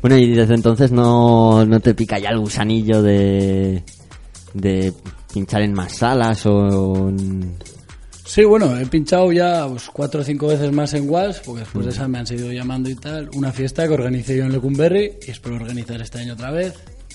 Bueno, 0.00 0.16
y 0.16 0.30
desde 0.34 0.54
entonces 0.54 0.92
no, 0.92 1.64
no 1.66 1.80
te 1.80 1.94
pica 1.94 2.18
ya 2.18 2.30
el 2.30 2.38
gusanillo 2.38 3.02
de, 3.02 3.82
de 4.54 4.92
pinchar 5.32 5.62
en 5.62 5.72
más 5.74 5.92
salas 5.96 6.44
o... 6.46 7.08
en- 7.08 7.56
Sí, 8.24 8.44
bueno, 8.44 8.78
he 8.78 8.86
pinchado 8.86 9.32
ya 9.32 9.66
pues, 9.68 9.90
cuatro 9.92 10.20
o 10.20 10.24
cinco 10.24 10.46
veces 10.46 10.70
más 10.70 10.94
en 10.94 11.10
Was, 11.10 11.40
porque 11.44 11.60
después 11.62 11.84
de 11.84 11.90
esa 11.90 12.06
me 12.06 12.18
han 12.20 12.26
seguido 12.28 12.52
llamando 12.52 12.88
y 12.88 12.94
tal. 12.94 13.28
Una 13.34 13.50
fiesta 13.50 13.88
que 13.88 13.94
organicé 13.94 14.36
yo 14.36 14.44
en 14.44 14.52
Lecumberri 14.52 15.14
y 15.26 15.30
espero 15.32 15.56
organizar 15.56 16.00
este 16.00 16.20
año 16.20 16.34
otra 16.34 16.52
vez. 16.52 16.74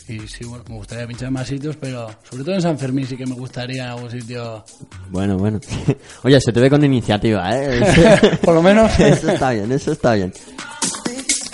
Y 0.09 0.19
sí, 0.27 0.43
bueno, 0.43 0.65
me 0.67 0.75
gustaría 0.75 1.07
pinchar 1.07 1.29
en 1.29 1.33
más 1.35 1.47
sitios, 1.47 1.77
pero 1.77 2.07
sobre 2.29 2.43
todo 2.43 2.55
en 2.55 2.61
San 2.61 2.77
Fermín 2.77 3.07
sí 3.07 3.15
que 3.15 3.25
me 3.25 3.33
gustaría 3.33 3.93
algún 3.93 4.11
sitio. 4.11 4.65
Bueno, 5.09 5.37
bueno. 5.37 5.59
Oye, 6.23 6.37
se 6.41 6.51
te 6.51 6.59
ve 6.59 6.69
con 6.69 6.83
iniciativa, 6.83 7.49
¿eh? 7.57 7.79
Por 8.43 8.53
lo 8.53 8.61
menos. 8.61 8.91
Eso 8.99 9.31
está 9.31 9.51
bien, 9.51 9.71
eso 9.71 9.93
está 9.93 10.15
bien. 10.15 10.33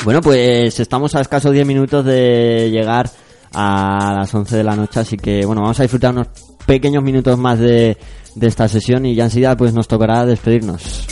Bueno, 0.04 0.20
pues 0.22 0.80
estamos 0.80 1.14
a 1.14 1.22
escasos 1.22 1.54
10 1.54 1.68
minutos 1.68 2.04
de 2.04 2.70
llegar 2.72 3.10
a 3.54 4.14
las 4.16 4.34
11 4.34 4.58
de 4.58 4.64
la 4.64 4.76
noche, 4.76 5.00
así 5.00 5.16
que 5.16 5.46
bueno, 5.46 5.62
vamos 5.62 5.80
a 5.80 5.84
disfrutar 5.84 6.12
unos 6.12 6.28
pequeños 6.66 7.04
minutos 7.04 7.38
más 7.38 7.60
de, 7.60 7.98
de 8.36 8.48
esta 8.48 8.68
sesión 8.68 9.06
y 9.06 9.14
ya 9.14 9.26
enseguida 9.26 9.56
pues 9.56 9.74
nos 9.74 9.88
tocará 9.88 10.26
despedirnos. 10.26 11.06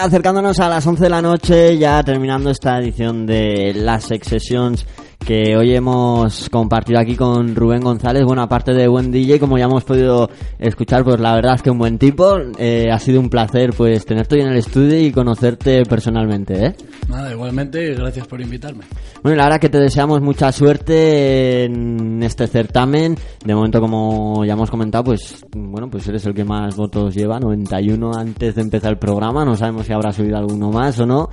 acercándonos 0.00 0.58
a 0.60 0.68
las 0.68 0.86
11 0.86 1.04
de 1.04 1.10
la 1.10 1.20
noche, 1.20 1.76
ya 1.76 2.02
terminando 2.02 2.50
esta 2.50 2.78
edición 2.78 3.26
de 3.26 3.72
las 3.74 4.04
Sex 4.04 4.28
Sessions 4.28 4.86
que 5.24 5.56
hoy 5.56 5.74
hemos 5.74 6.48
compartido 6.48 6.98
aquí 6.98 7.14
con 7.14 7.54
Rubén 7.54 7.82
González. 7.82 8.24
Bueno, 8.24 8.42
aparte 8.42 8.72
de 8.72 8.88
buen 8.88 9.10
DJ, 9.10 9.38
como 9.38 9.58
ya 9.58 9.64
hemos 9.64 9.84
podido 9.84 10.30
escuchar, 10.58 11.04
pues 11.04 11.20
la 11.20 11.34
verdad 11.34 11.54
es 11.54 11.62
que 11.62 11.70
un 11.70 11.78
buen 11.78 11.98
tipo. 11.98 12.38
Eh, 12.58 12.88
ha 12.90 12.98
sido 12.98 13.20
un 13.20 13.28
placer 13.28 13.72
pues 13.76 14.04
tenerte 14.04 14.36
hoy 14.36 14.42
en 14.42 14.48
el 14.48 14.56
estudio 14.56 15.00
y 15.00 15.12
conocerte 15.12 15.84
personalmente, 15.84 16.66
¿eh? 16.66 16.74
Nada, 17.08 17.32
igualmente, 17.32 17.94
gracias 17.94 18.26
por 18.26 18.40
invitarme. 18.40 18.84
Bueno, 19.22 19.36
la 19.36 19.44
verdad 19.44 19.60
que 19.60 19.68
te 19.68 19.78
deseamos 19.78 20.20
mucha 20.20 20.50
suerte 20.52 21.64
en 21.64 22.22
este 22.22 22.46
certamen. 22.46 23.16
De 23.44 23.54
momento, 23.54 23.80
como 23.80 24.44
ya 24.44 24.54
hemos 24.54 24.70
comentado, 24.70 25.04
pues 25.04 25.44
bueno, 25.54 25.88
pues 25.90 26.06
eres 26.08 26.24
el 26.26 26.34
que 26.34 26.44
más 26.44 26.76
votos 26.76 27.14
lleva, 27.14 27.38
91 27.38 28.12
antes 28.16 28.54
de 28.54 28.62
empezar 28.62 28.92
el 28.92 28.98
programa. 28.98 29.44
No 29.44 29.56
sabemos 29.56 29.86
si 29.86 29.92
habrá 29.92 30.12
subido 30.12 30.38
alguno 30.38 30.70
más 30.70 30.98
o 30.98 31.06
no. 31.06 31.30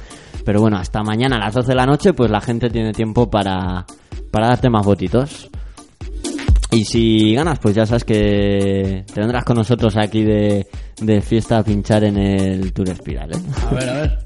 Pero 0.48 0.62
bueno, 0.62 0.78
hasta 0.78 1.04
mañana 1.04 1.36
a 1.36 1.40
las 1.40 1.54
12 1.56 1.68
de 1.68 1.76
la 1.76 1.86
noche, 1.86 2.14
pues 2.14 2.32
la 2.32 2.40
gente 2.40 2.70
tiene 2.70 2.94
tiempo 2.94 3.30
para, 3.30 3.86
para 4.32 4.48
darte 4.48 4.70
más 4.70 4.86
votitos. 4.86 5.50
Y 6.72 6.86
si 6.86 7.36
ganas, 7.36 7.60
pues 7.60 7.76
ya 7.76 7.86
sabes 7.86 8.06
que 8.06 9.04
te 9.14 9.20
vendrás 9.20 9.44
con 9.44 9.58
nosotros 9.58 9.98
aquí 9.98 10.24
de, 10.24 10.66
de 11.02 11.22
fiesta 11.22 11.58
a 11.58 11.64
pinchar 11.64 12.06
en 12.06 12.18
el 12.18 12.72
Tour 12.72 12.92
Espiral, 12.92 13.32
¿eh? 13.32 13.42
A 13.70 13.74
ver, 13.74 13.90
a 13.90 13.94
ver. 13.94 14.20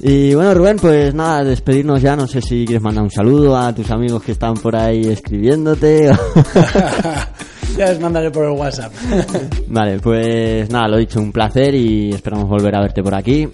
Y 0.00 0.34
bueno, 0.34 0.52
Rubén, 0.52 0.76
pues 0.76 1.14
nada, 1.14 1.42
despedirnos 1.42 2.02
ya. 2.02 2.14
No 2.14 2.26
sé 2.26 2.42
si 2.42 2.66
quieres 2.66 2.82
mandar 2.82 3.04
un 3.04 3.10
saludo 3.10 3.56
a 3.56 3.74
tus 3.74 3.90
amigos 3.90 4.22
que 4.22 4.32
están 4.32 4.56
por 4.56 4.76
ahí 4.76 5.06
escribiéndote. 5.06 6.12
ya 7.78 7.86
les 7.86 7.98
mandaré 7.98 8.30
por 8.30 8.44
el 8.44 8.50
WhatsApp. 8.50 8.92
vale, 9.68 10.00
pues 10.00 10.68
nada, 10.68 10.86
lo 10.86 10.98
dicho, 10.98 11.18
un 11.18 11.32
placer 11.32 11.74
y 11.74 12.10
esperamos 12.10 12.46
volver 12.46 12.76
a 12.76 12.82
verte 12.82 13.02
por 13.02 13.14
aquí. 13.14 13.48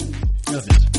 Gracias. 0.50 0.93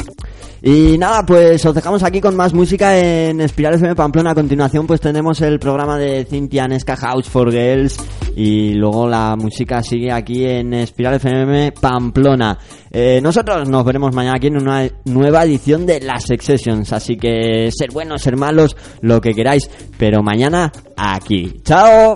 Y 0.67 0.97
nada, 0.97 1.23
pues 1.23 1.63
os 1.63 1.75
dejamos 1.75 2.01
aquí 2.01 2.19
con 2.19 2.35
más 2.35 2.51
música 2.51 2.97
en 2.97 3.39
Espiral 3.39 3.75
FM 3.75 3.93
Pamplona. 3.93 4.31
A 4.31 4.33
continuación, 4.33 4.87
pues 4.87 4.99
tenemos 4.99 5.39
el 5.41 5.59
programa 5.59 5.95
de 5.99 6.25
Cintia 6.25 6.67
Nesca 6.67 6.95
House 6.95 7.29
for 7.29 7.51
Girls. 7.51 7.97
Y 8.35 8.73
luego 8.73 9.07
la 9.07 9.35
música 9.35 9.83
sigue 9.83 10.11
aquí 10.11 10.43
en 10.43 10.73
Espiral 10.73 11.13
FM 11.13 11.71
Pamplona. 11.73 12.57
Eh, 12.89 13.19
nosotros 13.21 13.69
nos 13.69 13.85
veremos 13.85 14.15
mañana 14.15 14.37
aquí 14.37 14.47
en 14.47 14.57
una 14.57 14.89
nueva 15.03 15.43
edición 15.43 15.85
de 15.85 15.99
las 15.99 16.23
Sessions. 16.23 16.91
Así 16.93 17.15
que 17.15 17.69
ser 17.71 17.91
buenos, 17.91 18.23
ser 18.23 18.35
malos, 18.35 18.75
lo 19.01 19.21
que 19.21 19.35
queráis. 19.35 19.69
Pero 19.99 20.23
mañana 20.23 20.71
aquí. 20.97 21.61
¡Chao! 21.63 22.15